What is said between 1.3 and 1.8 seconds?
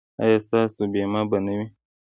نه وي؟